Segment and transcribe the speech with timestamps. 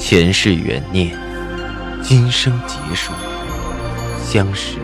[0.00, 1.14] 前世缘孽，
[2.02, 3.12] 今生劫数，
[4.24, 4.78] 相识、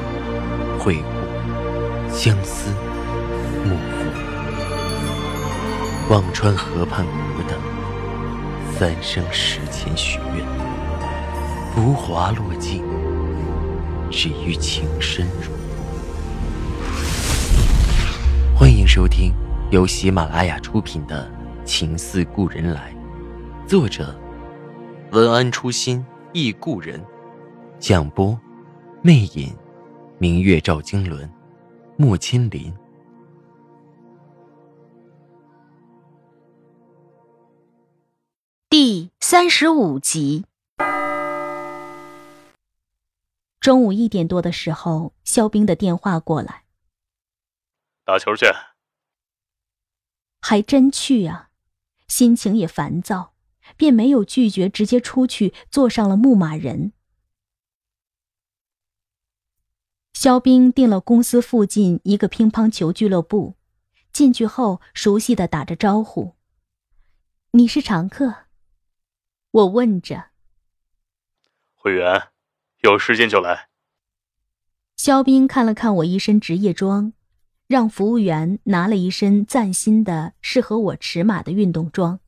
[0.78, 2.70] 会故，相思、
[3.64, 4.04] 幕赋。
[6.10, 7.58] 忘川河畔苦等，
[8.78, 10.46] 三生石前许愿，
[11.74, 12.84] 浮华落尽，
[14.10, 15.50] 只余情深入。
[18.54, 19.32] 欢迎收听
[19.70, 21.28] 由喜马拉雅出品的
[21.64, 22.94] 《情似故人来》，
[23.66, 24.14] 作者。
[25.16, 27.02] 文安初心忆故人，
[27.78, 28.38] 蒋波，
[29.02, 29.56] 魅影，
[30.18, 31.26] 明月照经纶，
[31.96, 32.70] 木千林。
[38.68, 40.44] 第三十五集。
[43.58, 46.64] 中午一点多的时候，肖冰的电话过来，
[48.04, 48.44] 打球去。
[50.42, 51.48] 还真去啊，
[52.06, 53.35] 心情也烦躁。
[53.76, 56.92] 便没有拒绝，直接出去坐上了牧马人。
[60.12, 63.56] 肖冰订了公司附近一个乒乓球俱乐部，
[64.12, 66.34] 进去后熟悉的打着招呼
[67.52, 68.46] ：“你是常客？”
[69.52, 70.30] 我问着。
[71.74, 72.28] 会员，
[72.80, 73.68] 有时间就来。
[74.96, 77.12] 肖冰看了看我一身职业装，
[77.66, 82.20] 让服务员拿了一身崭新的、适合我尺码的运动装。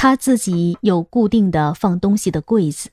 [0.00, 2.90] 他自己有固定的放东西的柜子，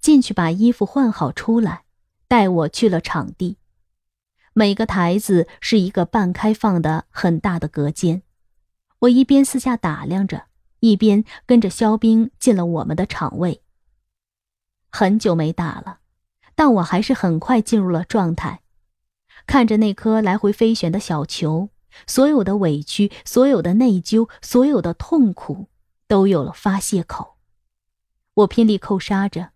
[0.00, 1.82] 进去把衣服换好出来，
[2.28, 3.56] 带我去了场地。
[4.52, 8.22] 每个台子是一个半开放的很大的隔间，
[9.00, 10.44] 我一边四下打量着，
[10.78, 13.62] 一边跟着肖冰进了我们的场位。
[14.90, 15.98] 很久没打了，
[16.54, 18.60] 但我还是很快进入了状态，
[19.44, 21.70] 看着那颗来回飞旋的小球，
[22.06, 25.66] 所有的委屈，所有的内疚，所有的痛苦。
[26.08, 27.38] 都有了发泄口，
[28.34, 29.52] 我拼力扣杀着，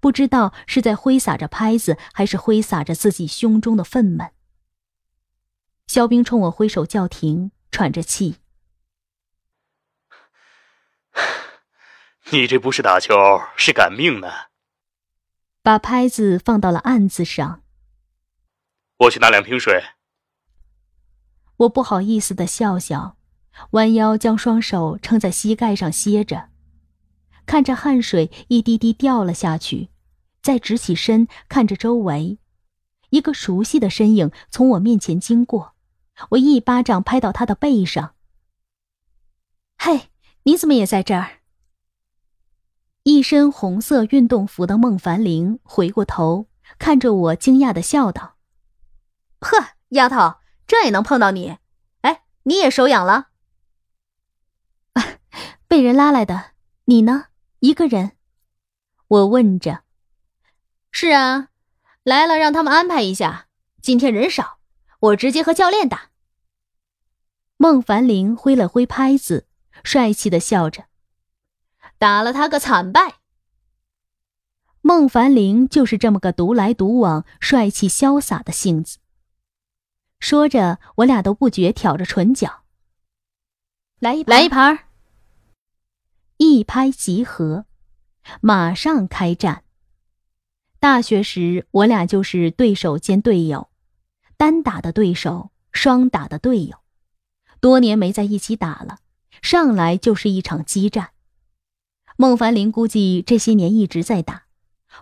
[0.00, 4.32] 不知道是在挥洒着拍子，还是挥洒着自己胸中的愤懑。
[5.86, 8.38] 肖冰冲我挥手叫停，喘着气
[12.32, 13.14] ：“你这不是打球，
[13.56, 14.28] 是赶命呢。”
[15.62, 17.62] 把拍子放到了案子上。
[18.96, 19.80] 我去拿两瓶水。
[21.58, 23.16] 我不好意思的笑笑。
[23.70, 26.48] 弯腰将双手撑在膝盖上歇着，
[27.46, 29.90] 看着汗水一滴滴掉了下去，
[30.42, 32.38] 再直起身看着周围，
[33.10, 35.74] 一个熟悉的身影从我面前经过，
[36.30, 38.14] 我一巴掌拍到他的背上。
[39.78, 40.10] 嘿，
[40.44, 41.40] 你怎么也在这儿？
[43.02, 46.46] 一身红色运动服的孟凡玲回过头
[46.78, 48.36] 看着我，惊讶的笑道
[49.40, 50.36] ：“呵，丫头，
[50.68, 51.56] 这也能碰到你？
[52.02, 53.30] 哎，你也手痒了？”
[55.72, 56.50] 被人拉来的，
[56.84, 57.28] 你呢？
[57.60, 58.12] 一个人？
[59.08, 59.84] 我问着。
[60.90, 61.48] 是啊，
[62.02, 63.46] 来了，让他们安排一下。
[63.80, 64.58] 今天人少，
[65.00, 66.10] 我直接和教练打。
[67.56, 69.48] 孟凡玲挥了挥拍子，
[69.82, 70.88] 帅气的笑着，
[71.96, 73.14] 打了他个惨败。
[74.82, 78.98] 孟凡玲就是这么个独来独往、帅气潇洒的性子。
[80.20, 82.64] 说着，我俩都不觉挑着唇角。
[84.00, 84.91] 来一来一盘。
[86.42, 87.66] 一拍即合，
[88.40, 89.62] 马上开战。
[90.80, 93.70] 大学时，我俩就是对手兼队友，
[94.36, 96.78] 单打的对手，双打的队友。
[97.60, 98.98] 多年没在一起打了，
[99.40, 101.10] 上来就是一场激战。
[102.16, 104.46] 孟凡林估计这些年一直在打，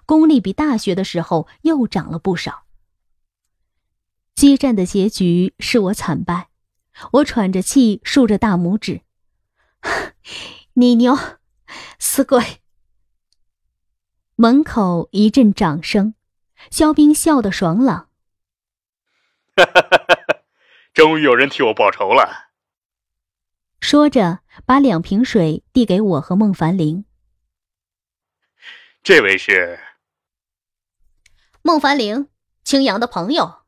[0.04, 2.64] 功力比大学的时候又长了不少。
[4.34, 6.50] 激战的结局是我惨败，
[7.12, 9.00] 我喘着气，竖着大拇指。
[10.74, 11.16] 你牛，
[11.98, 12.62] 死鬼！
[14.36, 16.14] 门口一阵掌声，
[16.70, 18.08] 肖冰笑得爽朗。
[19.56, 20.42] 哈哈哈哈哈！
[20.94, 22.50] 终于有人替我报仇了。
[23.80, 27.04] 说着，把两瓶水递给我和孟凡玲。
[29.02, 29.80] 这位是
[31.62, 32.28] 孟凡玲，
[32.62, 33.62] 青阳的朋友。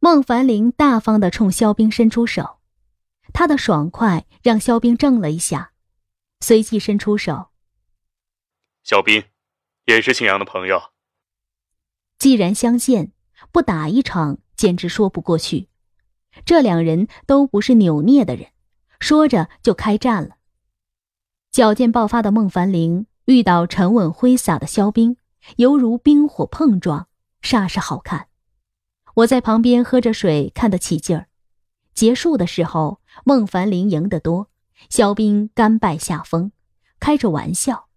[0.00, 2.57] 孟凡玲大方的冲肖冰伸出手。
[3.32, 5.72] 他的爽快让肖冰怔了一下，
[6.40, 7.50] 随即伸出手。
[8.82, 9.24] 肖冰，
[9.86, 10.80] 也是青阳的朋友。
[12.18, 13.12] 既然相见，
[13.52, 15.68] 不打一场简直说不过去。
[16.44, 18.48] 这两人都不是扭捏的人，
[18.98, 20.36] 说着就开战了。
[21.50, 25.16] 矫健爆发的孟凡玲遇到沉稳挥洒的肖冰，
[25.56, 27.08] 犹如冰火碰撞，
[27.42, 28.28] 煞是好看。
[29.14, 31.27] 我在旁边喝着水，看得起劲儿。
[31.98, 33.00] 结束的时候。
[33.24, 34.48] 孟凡林赢得多，
[34.88, 36.52] 肖冰甘拜下风，
[37.00, 37.88] 开着玩笑。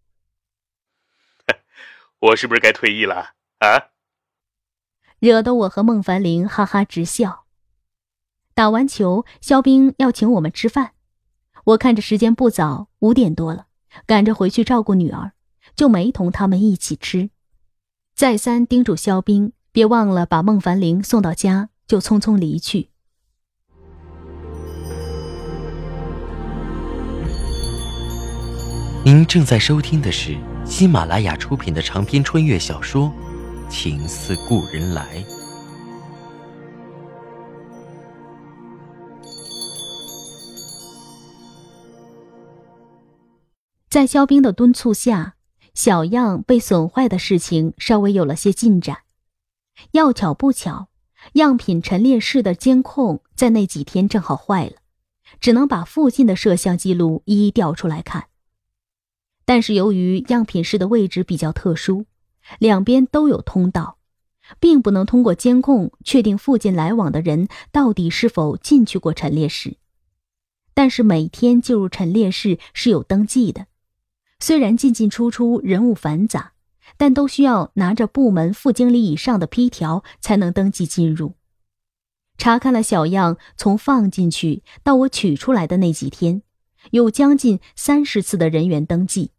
[2.19, 3.92] 我是不是该退役了啊？
[5.19, 7.45] 惹得我和孟凡林哈哈直笑。
[8.56, 10.94] 打完球，肖冰要请我们吃饭。
[11.65, 13.68] 我看着时间不早，五点多了，
[14.07, 15.33] 赶着回去照顾女儿，
[15.75, 17.30] 就没同他们一起吃。
[18.15, 22.90] 再三叮嘱肖冰别忘了把孟凡玲送到家，就匆匆离去。
[29.03, 33.12] 您正在收听的是喜马拉雅出品的长篇穿越小说
[33.68, 35.03] 《情似故人来》。
[43.89, 45.33] 在肖冰的敦促下，
[45.74, 49.00] 小样被损坏的事情稍微有了些进展。
[49.94, 50.89] 要巧不巧，
[51.33, 54.74] 样品陈列室的监控在那几天正好坏了，
[55.39, 58.25] 只能把附近的摄像记录一一调出来看。
[59.51, 62.06] 但是由于样品室的位置比较特殊，
[62.57, 63.98] 两边都有通道，
[64.62, 69.75] 并不能通过监控确定附近来往的人到底是否进去过陈列室。
[70.74, 73.68] 但是每天进入陈列室是有登记的。
[74.39, 76.53] 虽然进进出出人物繁杂，
[76.95, 81.33] 但都需要拿着部门副经理以上的批条才能登记进入。
[82.38, 86.42] 查看了小样从放进去到我取出来的那几天，
[86.92, 89.31] 有将近三十次的人员登记，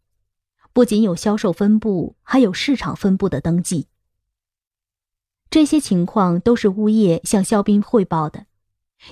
[0.73, 3.87] 不仅有销售分部，还有市场分部的登记。
[5.51, 8.47] 这些情况都是物业向肖斌汇报的。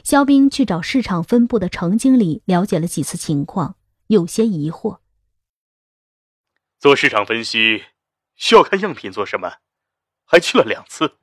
[0.04, 3.75] 肖斌去找市场分部的程经理了解了几次情况，
[4.08, 4.98] 有些疑惑。
[6.80, 7.84] 做市场分析
[8.36, 9.58] 需要看样品做什么？
[10.25, 11.13] 还去了两次。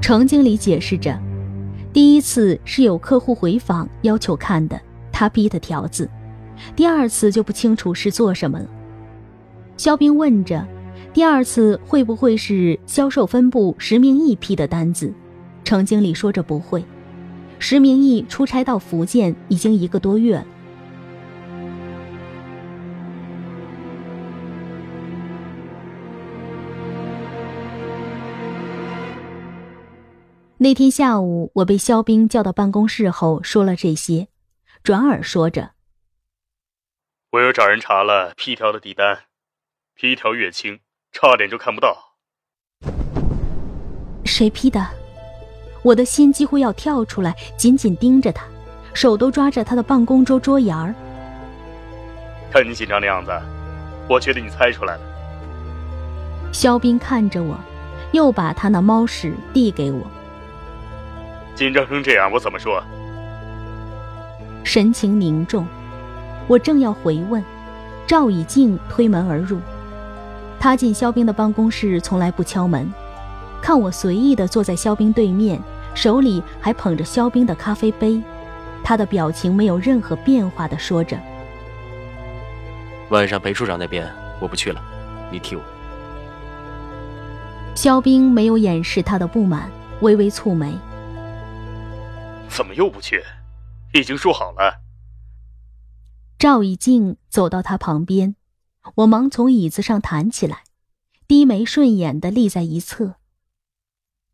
[0.00, 1.20] 程经理解释着，
[1.92, 4.80] 第一次是有客户回访要求看的，
[5.12, 6.08] 他逼的条子；
[6.74, 8.66] 第二次就不清楚是做什么了。
[9.76, 10.66] 肖兵问着，
[11.12, 15.12] 第二次会不会是销售分部石明义批的单子？
[15.64, 16.84] 程经理说着不会，
[17.58, 20.46] 石明义出差到福建已经一个多月了。
[30.62, 34.28] 那天下午，我被肖兵叫到办公室后，说了这些，
[34.82, 35.70] 转而说着
[37.32, 39.20] ：“我又找人查了批条的底单，
[39.94, 40.80] 批条越轻，
[41.12, 42.16] 差点就看不到。
[44.24, 44.84] 谁批的？”
[45.84, 48.44] 我的心几乎要跳出来，紧紧盯着他，
[48.94, 50.92] 手都抓着他的办公桌桌沿儿。
[52.50, 53.30] 看你紧张的样子，
[54.08, 55.00] 我觉得你猜出来了。
[56.52, 57.56] 肖斌看着我，
[58.10, 60.04] 又把他那猫屎递给我。
[61.54, 62.82] 紧张成这样，我怎么说？
[64.64, 65.64] 神情凝重，
[66.46, 67.42] 我正要回问，
[68.06, 69.58] 赵以静推门而入。
[70.58, 72.92] 他进肖冰的办公室从来不敲门，
[73.62, 75.60] 看我随意的坐在肖冰对面，
[75.94, 78.22] 手里还捧着肖冰的咖啡杯，
[78.84, 81.18] 他的表情没有任何变化的说着
[83.10, 84.06] ：“晚上裴处长那边
[84.40, 84.82] 我不去了，
[85.30, 85.62] 你替我。”
[87.74, 89.70] 肖冰没有掩饰他的不满，
[90.00, 90.76] 微微蹙眉。
[92.48, 93.22] 怎么又不去？
[93.94, 94.74] 已经说好了。
[96.40, 98.34] 赵以静走到他旁边，
[98.94, 100.64] 我忙从椅子上弹起来，
[101.28, 103.16] 低眉顺眼的立在一侧。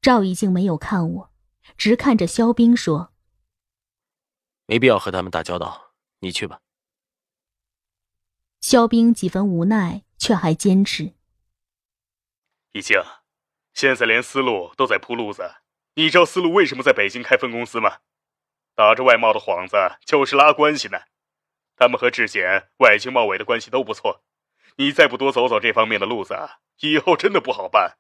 [0.01, 1.33] 赵以静没有看我，
[1.77, 3.13] 直看着肖冰说
[4.67, 6.61] ：“没必要和他们打交道，你去吧。”
[8.63, 11.15] 肖冰几分无奈，却还坚持
[12.71, 13.03] ：“以静，
[13.75, 15.43] 现在连思路都在铺路子。”
[15.99, 17.99] 你知道思路为什么在北京开分公司吗？
[18.77, 21.01] 打着外贸的幌子就是拉关系呢。
[21.77, 24.23] 他们和质检、外经贸委的关系都不错。
[24.77, 26.35] 你再不多走走这方面的路子，
[26.81, 27.97] 以后真的不好办。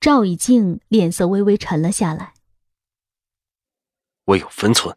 [0.00, 2.34] 赵以静脸色微微沉了下来。
[4.24, 4.96] 我有分寸。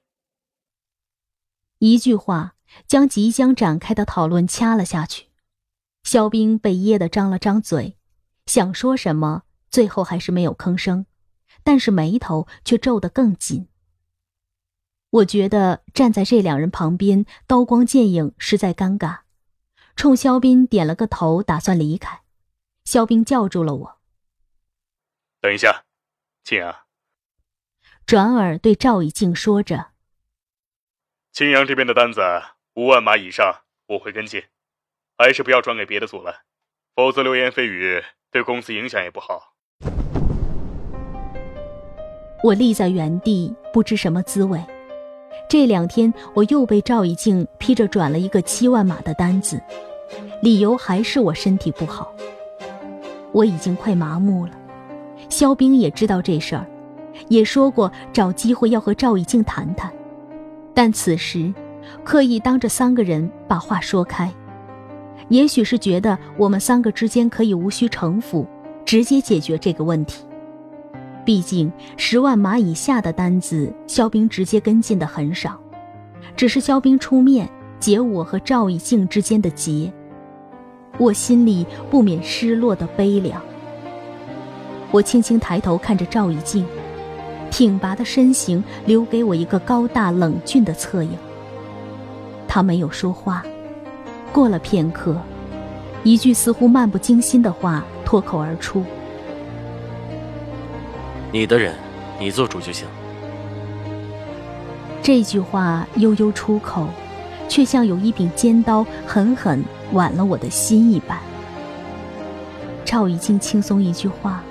[1.79, 2.55] 一句话
[2.87, 5.27] 将即将展开的讨论掐了下去。
[6.03, 7.97] 肖冰被噎得张了张嘴，
[8.45, 11.05] 想说什么，最后还是没有吭声。
[11.63, 13.67] 但是眉头却皱得更紧。
[15.09, 19.19] 我觉得站在这两人旁边，刀光剑影，实在尴尬。
[19.95, 22.21] 冲肖斌点了个头，打算离开。
[22.83, 23.99] 肖斌叫住了我
[25.41, 25.85] ：“等一下，
[26.43, 26.75] 青阳。”
[28.05, 29.91] 转而对赵以静说着
[31.33, 32.21] ：“青阳这边的单子
[32.75, 34.43] 五万码以上，我会跟进，
[35.17, 36.43] 还是不要转给别的组了，
[36.95, 39.55] 否则流言蜚语对公司影响也不好。”
[42.43, 44.63] 我立在原地，不知什么滋味。
[45.49, 49.61] 这两天我又被赵以静批着转了一个七万码的单子，
[50.41, 52.13] 理由还是我身体不好。
[53.31, 54.51] 我已经快麻木了。
[55.29, 56.65] 肖冰也知道这事儿，
[57.27, 59.91] 也说过找机会要和赵以静谈谈，
[60.73, 61.53] 但此时
[62.03, 64.31] 刻意当着三个人把话说开，
[65.29, 68.45] 也许是觉得我们三个之间可以无需城府，
[68.85, 70.26] 直接解决这个问题。
[71.27, 75.59] 毕竟十万码以下的单子，肖冰直接跟进的很少，
[76.37, 77.49] 只是肖冰出面
[77.81, 79.91] 解我和赵以静之间的结，
[80.97, 83.41] 我心里不免失落的悲凉。
[84.89, 86.65] 我轻轻抬头看着赵以静，
[87.51, 91.11] 挺拔的身形留给我一个高大冷峻的侧影。
[92.47, 93.43] 他没有说话，
[94.31, 95.17] 过了片刻，
[96.03, 98.81] 一句似乎漫不经心的话脱口而出。
[101.31, 101.75] 你的人，
[102.19, 102.87] 你做主就行。
[105.03, 106.87] 这句话悠悠出口，
[107.49, 111.19] 却像有一柄尖刀狠狠剜了我的心一般。
[112.85, 114.41] 赵以静轻松一句话，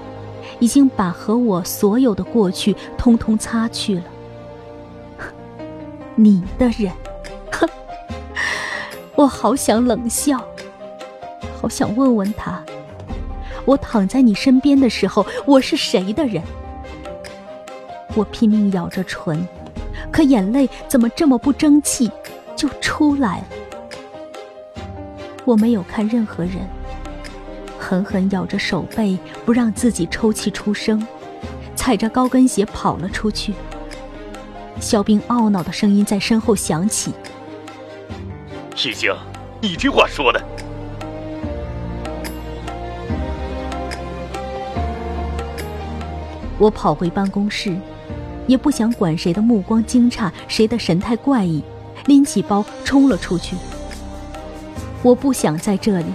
[0.59, 4.05] 已经把和我所有的过去通通擦去了。
[6.15, 6.93] 你的人，
[7.51, 7.67] 哼！
[9.17, 10.39] 我好想冷笑，
[11.61, 12.63] 好想问问他，
[13.65, 16.43] 我躺在你身边的时候，我是谁的人？
[18.17, 19.47] 我拼命咬着唇，
[20.11, 22.11] 可眼泪怎么这么不争气，
[22.57, 23.45] 就出来了。
[25.45, 26.67] 我没有看任何人，
[27.79, 31.07] 狠狠咬着手背，不让自己抽泣出声，
[31.75, 33.53] 踩着高跟鞋跑了出去。
[34.81, 37.13] 肖冰懊恼的声音在身后响起
[38.77, 39.15] ：“易经，
[39.61, 40.43] 你这话说的。”
[46.59, 47.77] 我跑回办公室。
[48.47, 51.63] 也不想管谁的目光惊诧，谁的神态怪异，
[52.07, 53.57] 拎起包冲了出去。
[55.03, 56.07] 我不想在这里，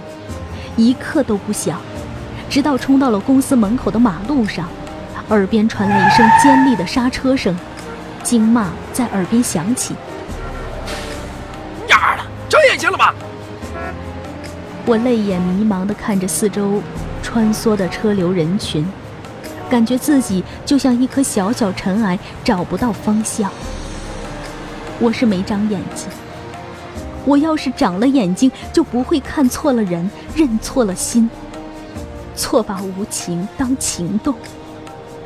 [0.76, 1.80] 一刻都不想，
[2.50, 4.68] 直到冲到了公司门口的马路上，
[5.28, 7.56] 耳边传来一声尖利的刹车声，
[8.22, 9.94] 惊骂在耳边响起
[11.88, 13.14] ：“丫的，睁眼睛了吧？”
[14.84, 16.82] 我泪眼迷茫地看着四周
[17.22, 18.84] 穿梭的车流人群。
[19.72, 23.50] 感觉自己就像一颗小小尘埃，找不到方向。
[25.00, 26.10] 我是没长眼睛，
[27.24, 31.30] 我要是长了眼睛，就不会看错了人，认错了心。
[32.36, 34.34] 错把无情当情动，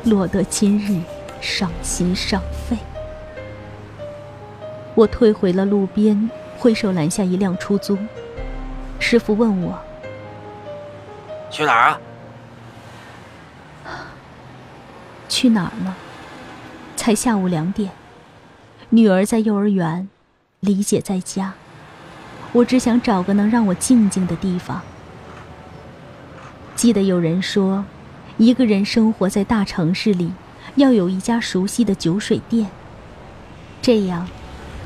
[0.05, 0.97] 落得今日
[1.41, 2.77] 伤心伤肺。
[4.95, 7.97] 我退回了路边，挥手拦下一辆出租。
[8.97, 9.77] 师傅问我
[11.51, 11.99] ：“去哪儿啊？”
[15.27, 15.95] 去哪儿了？
[16.95, 17.91] 才下午两点，
[18.89, 20.09] 女儿在幼儿园，
[20.59, 21.53] 李姐在家，
[22.51, 24.81] 我只想找个能让我静静的地方。
[26.75, 27.85] 记得有人说，
[28.37, 30.31] 一个人生活在大城市里，
[30.75, 32.69] 要有一家熟悉的酒水店，
[33.81, 34.27] 这样，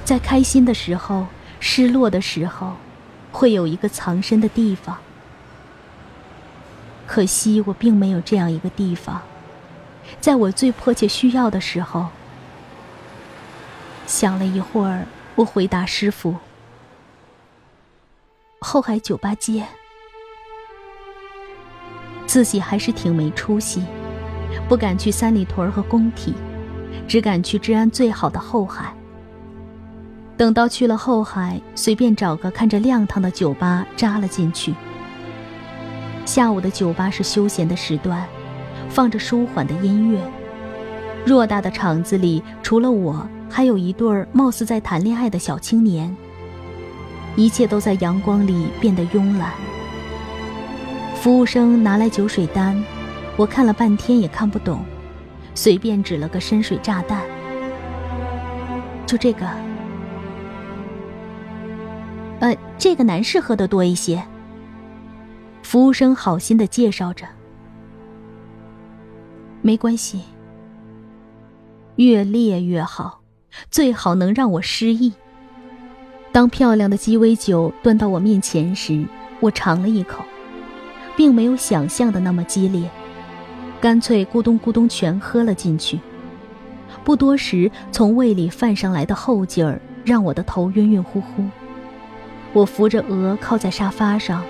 [0.05, 1.27] 在开心的时候、
[1.59, 2.75] 失落的时候，
[3.31, 4.97] 会有一个藏身的地方。
[7.07, 9.21] 可惜我并没有这样一个地方。
[10.19, 12.07] 在我最迫切需要的时候，
[14.05, 15.05] 想了一会儿，
[15.35, 16.35] 我回答师傅
[18.59, 19.65] ：“后海酒吧街。”
[22.27, 23.83] 自己还是挺没出息，
[24.69, 26.33] 不敢去三里屯和工体，
[27.07, 28.93] 只敢去治安最好的后海。
[30.37, 34.73] 等到去了后海，随便找个看着亮堂的酒吧扎了进去。
[36.25, 38.25] 下午的酒吧是休闲的时段。
[38.93, 40.19] 放着舒缓的音乐，
[41.25, 46.13] 偌大的场子里，除了我，还有一对儿貌似在谈恋爱的小青年。
[47.37, 49.53] 一切都在阳光里变得慵懒。
[51.15, 52.83] 服务生拿来酒水单，
[53.37, 54.83] 我看了半天也看不懂，
[55.55, 57.21] 随便指了个深水炸弹。
[59.05, 59.47] 就这个，
[62.41, 64.21] 呃，这个男士喝的多一些。
[65.63, 67.25] 服务生好心的介绍着。
[69.63, 70.21] 没关系，
[71.97, 73.21] 越烈越好，
[73.69, 75.13] 最好能让我失忆。
[76.31, 79.05] 当漂亮的鸡尾酒端到我面前时，
[79.39, 80.23] 我尝了一口，
[81.15, 82.89] 并没有想象的那么激烈，
[83.79, 85.99] 干脆咕咚咕咚全喝了进去。
[87.03, 91.45] 不多时，从胃里泛上来的后劲儿让我的头晕晕乎乎。
[92.51, 94.43] 我扶着额靠在沙发上，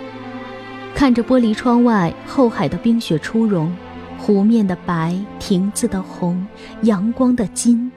[0.95, 3.75] 看着玻璃窗外后海的冰雪初融。
[4.21, 6.45] 湖面的白，亭子的红，
[6.83, 7.91] 阳光的金，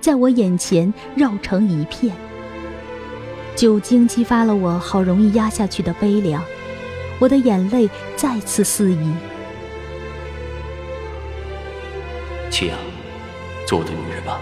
[0.00, 2.16] 在我眼前绕成一片。
[3.54, 6.42] 酒精激发了我好容易压下去的悲凉，
[7.18, 9.12] 我的眼泪再次肆溢。
[12.50, 12.78] 祁阳，
[13.66, 14.40] 做我的女人吧，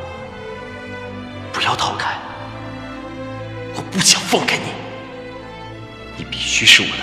[1.52, 2.16] 不要逃开，
[3.74, 4.64] 我不想放开你，
[6.16, 7.02] 你必须是我的。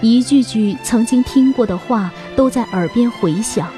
[0.00, 3.68] 一句句曾经听过的话都在耳边回响，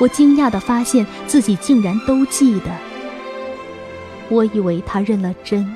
[0.00, 2.70] 我惊讶的发现自己竟然都记得。
[4.28, 5.74] 我以为他认了真，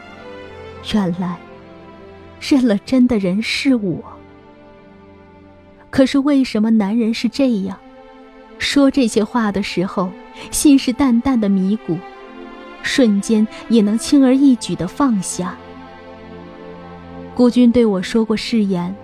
[0.92, 1.37] 原来
[2.40, 4.02] 认了真的人是我。
[5.90, 7.78] 可是为什么男人是这样，
[8.59, 10.11] 说这些话的时候，
[10.50, 11.97] 信誓旦旦的迷谷，
[12.83, 15.57] 瞬间也能轻而易举的放下？
[17.35, 18.95] 孤军对我说过誓言，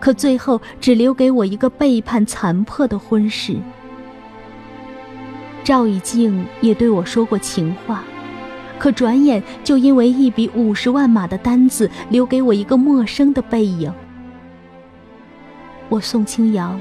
[0.00, 3.56] 可最后只留给我一个背叛残破的婚事。
[5.64, 8.04] 赵以静也对我说过情话。
[8.78, 13.90] 可转眼就因为一笔五十万码的单子，留给我一个陌生的背影。
[15.88, 16.78] 我宋清扬，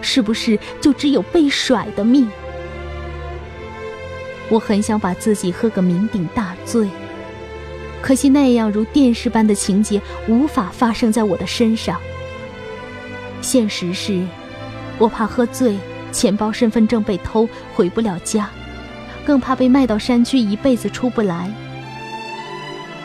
[0.00, 2.28] 是不是就只有被甩的命？
[4.50, 6.88] 我很想把自己喝个酩酊大醉，
[8.02, 12.00] 可惜那样如电视般的情节无法发生在我的身上。
[13.40, 14.26] 现实是，
[14.98, 15.78] 我怕喝醉，
[16.12, 18.48] 钱包、身份证被偷，回不了家。
[19.24, 21.52] 更怕被卖到山区，一辈子出不来，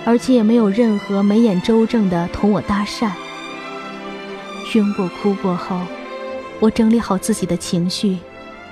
[0.05, 3.11] 而且也没有任何眉眼周正的同我搭讪。
[4.73, 5.81] 晕过、哭过后，
[6.61, 8.17] 我整理好自己的情绪，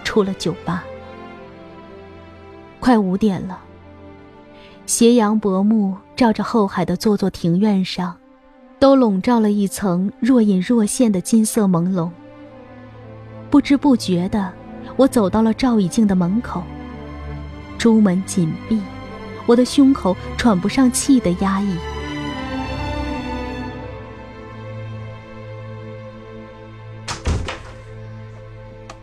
[0.04, 0.84] 出了酒吧。
[2.80, 3.60] 快五点了，
[4.86, 8.18] 斜阳薄暮，照着后海的座座庭院上，
[8.82, 12.10] 都笼罩了一层若隐若现的金色朦胧。
[13.52, 14.52] 不知不觉的，
[14.96, 16.64] 我走到了赵以静的门口。
[17.78, 18.82] 朱门紧闭，
[19.46, 21.76] 我的胸口喘不上气的压抑。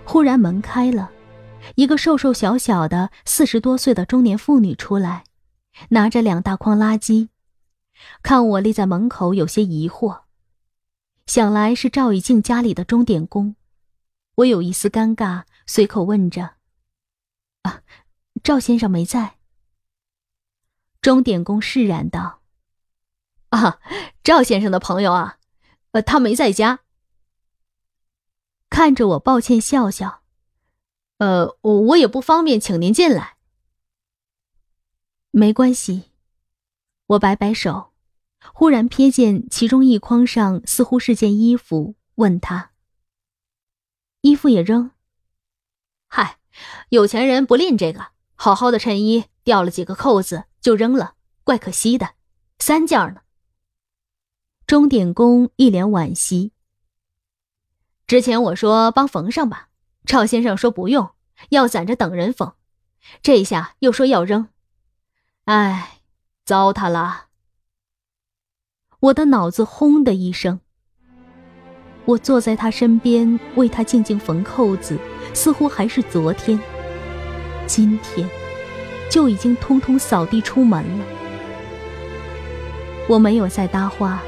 [0.03, 1.09] 忽然门开了，
[1.77, 5.23] 一个瘦瘦小小的四十多岁的中年妇女出来，
[5.91, 7.29] 拿着两大筐垃圾，
[8.23, 10.23] 看我立在门口，有些疑惑，
[11.27, 13.57] 想来是赵以静家里的钟点工。
[14.37, 16.57] 我有一丝尴尬，随口问着
[17.63, 17.83] ：“啊。”
[18.45, 19.37] 赵先生没在。
[21.03, 22.41] 钟点工释然道
[23.51, 23.81] ：“啊，
[24.23, 25.39] 赵先生的朋友啊，
[25.91, 26.81] 呃，他没在家。”
[28.71, 30.23] 看着我，抱歉笑笑
[31.19, 33.37] ：“呃，我我也不方便请您进来。”
[35.33, 36.08] 没关系，
[37.09, 37.93] 我摆摆手，
[38.55, 42.71] 忽然瞥见其中一筐上似乎是件衣服，问他
[44.23, 44.93] ：“衣服也扔
[46.09, 46.39] ？”“嗨，
[46.89, 48.09] 有钱人不吝这个。”
[48.41, 52.11] 好好的衬衣掉了几个扣子就扔了，怪可惜的。
[52.61, 53.23] 三件呢。
[54.65, 56.53] 钟点工一脸惋惜。
[58.07, 59.71] 之前我说帮缝上吧，
[60.05, 61.11] 赵先生说不用，
[61.49, 62.55] 要攒着等人缝。
[63.23, 64.49] 这下又说要扔，
[65.47, 65.98] 哎，
[66.49, 67.27] 糟蹋了。
[69.01, 70.61] 我的脑子轰的一声。
[72.07, 74.97] 我坐在他身边为他静静缝扣子，
[75.35, 76.59] 似乎还是昨天。
[77.67, 78.27] 今天
[79.11, 81.05] 就已经通通扫地出门了。
[83.11, 84.23] 我没有再搭话，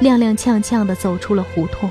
[0.00, 1.90] 踉踉跄跄的走出了胡同。